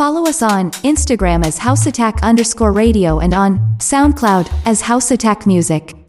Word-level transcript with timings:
Follow 0.00 0.26
us 0.26 0.40
on 0.40 0.70
Instagram 0.80 1.44
as 1.44 1.58
House 1.58 1.84
Attack 1.84 2.22
underscore 2.22 2.72
radio 2.72 3.18
and 3.18 3.34
on 3.34 3.58
SoundCloud 3.76 4.50
as 4.64 4.80
House 4.80 5.10
Attack 5.10 5.46
Music. 5.46 5.99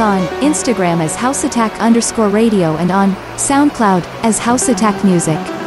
on 0.00 0.20
Instagram 0.42 1.00
as 1.00 1.16
House 1.16 1.44
Attack 1.44 1.72
underscore 1.80 2.28
radio 2.28 2.76
and 2.76 2.90
on 2.90 3.12
SoundCloud 3.36 4.04
as 4.22 4.38
House 4.38 4.68
Attack 4.68 5.04
Music. 5.04 5.57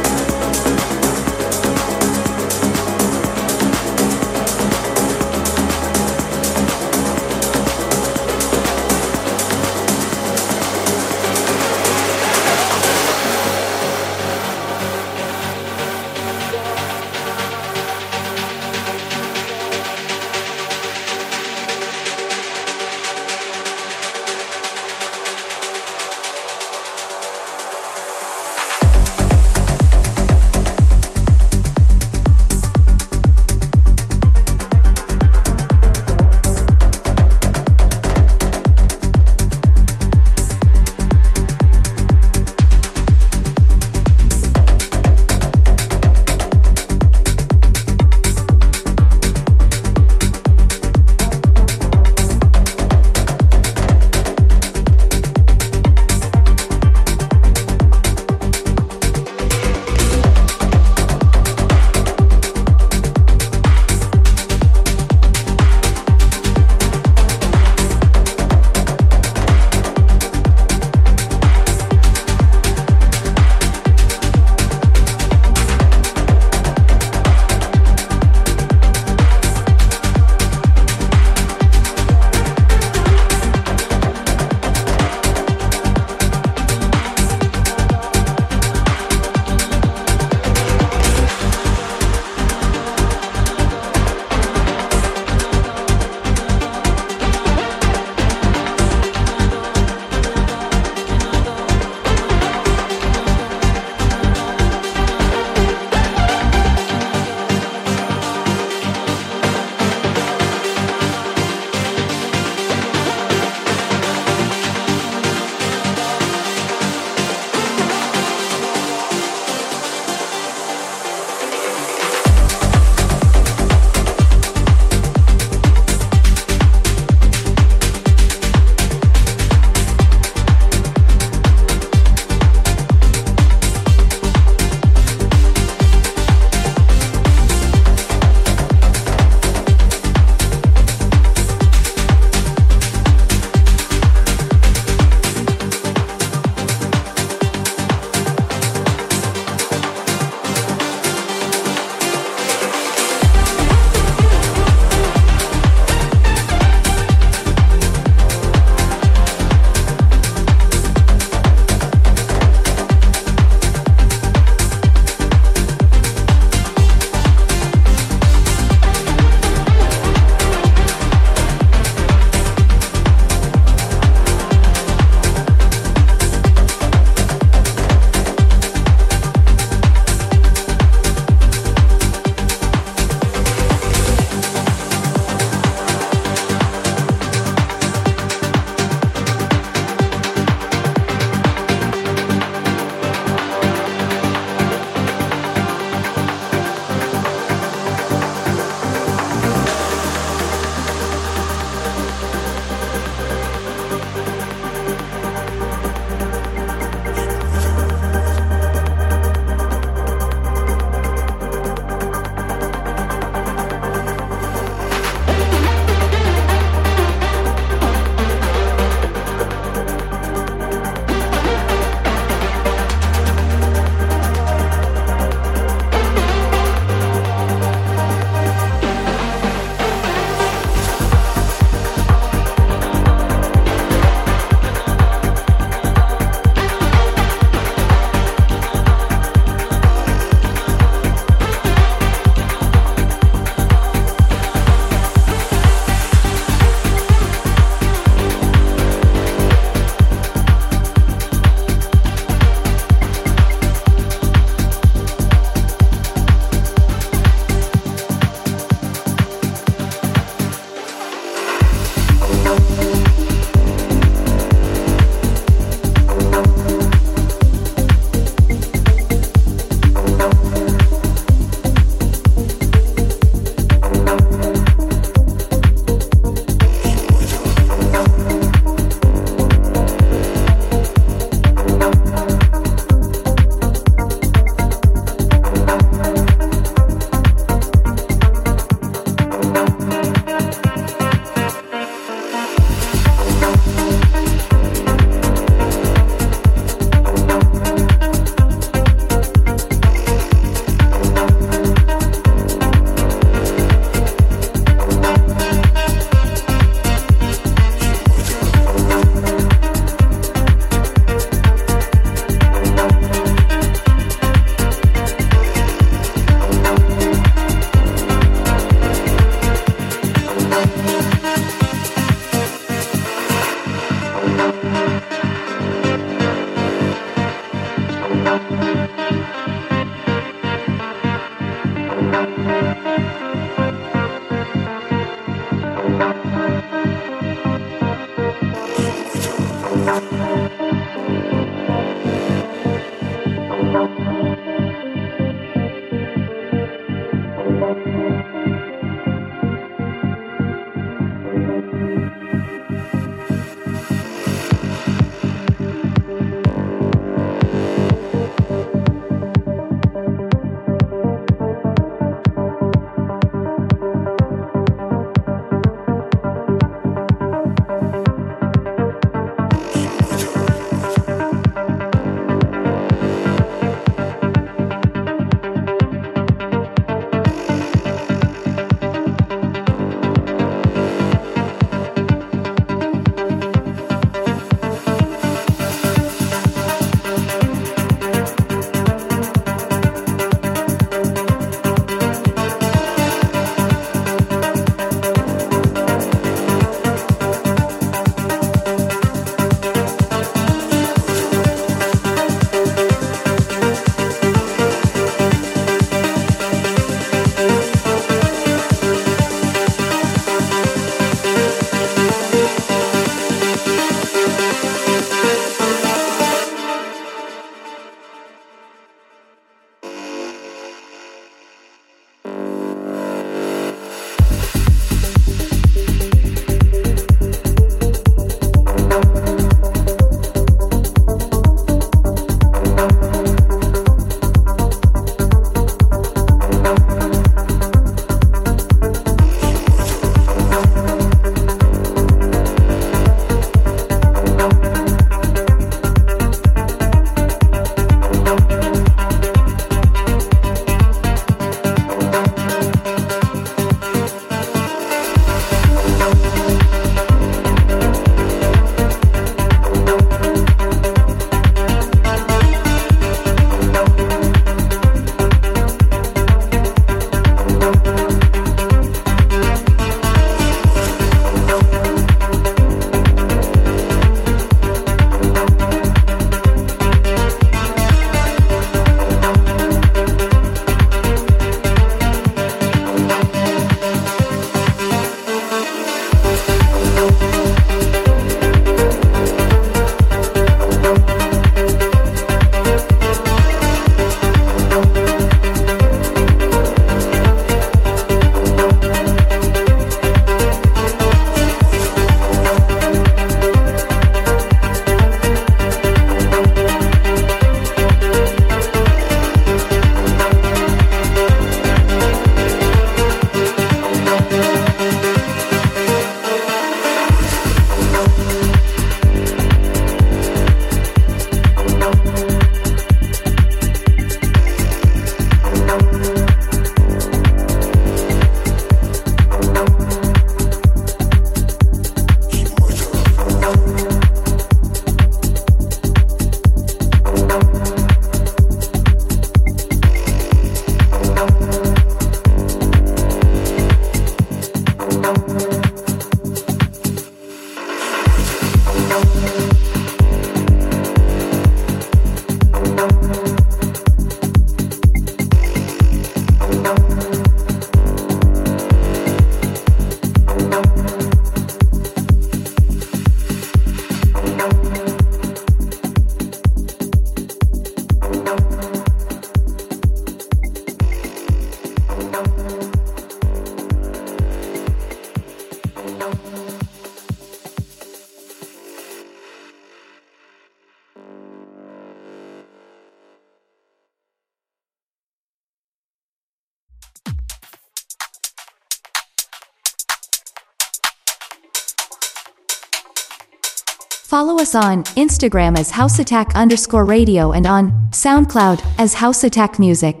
Us 594.55 594.65
on 594.65 594.83
Instagram 594.95 595.57
as 595.57 595.71
House 595.71 595.99
Attack 595.99 596.35
underscore 596.35 596.85
radio 596.85 597.31
and 597.31 597.45
on 597.45 597.71
SoundCloud 597.91 598.61
as 598.77 598.93
House 598.95 599.23
Attack 599.23 599.59
Music. 599.59 600.00